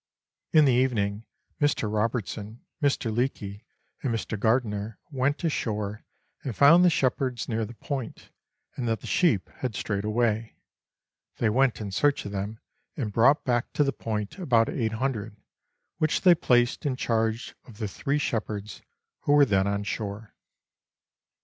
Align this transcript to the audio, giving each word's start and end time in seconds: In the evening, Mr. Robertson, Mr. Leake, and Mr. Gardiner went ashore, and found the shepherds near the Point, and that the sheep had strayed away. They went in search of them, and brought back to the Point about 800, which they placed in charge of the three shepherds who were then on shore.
In 0.51 0.65
the 0.65 0.73
evening, 0.73 1.25
Mr. 1.61 1.83
Robertson, 1.87 2.65
Mr. 2.81 3.15
Leake, 3.15 3.63
and 4.01 4.11
Mr. 4.11 4.35
Gardiner 4.39 4.97
went 5.11 5.43
ashore, 5.43 6.05
and 6.43 6.55
found 6.55 6.83
the 6.83 6.89
shepherds 6.89 7.47
near 7.47 7.65
the 7.65 7.75
Point, 7.75 8.31
and 8.75 8.87
that 8.87 9.01
the 9.01 9.05
sheep 9.05 9.47
had 9.57 9.75
strayed 9.75 10.03
away. 10.03 10.55
They 11.37 11.51
went 11.51 11.79
in 11.79 11.91
search 11.91 12.25
of 12.25 12.31
them, 12.31 12.59
and 12.97 13.13
brought 13.13 13.43
back 13.43 13.71
to 13.73 13.83
the 13.83 13.93
Point 13.93 14.39
about 14.39 14.69
800, 14.69 15.35
which 15.99 16.21
they 16.21 16.33
placed 16.33 16.83
in 16.83 16.95
charge 16.95 17.53
of 17.65 17.77
the 17.77 17.87
three 17.87 18.17
shepherds 18.17 18.81
who 19.25 19.33
were 19.33 19.45
then 19.45 19.67
on 19.67 19.83
shore. 19.83 20.33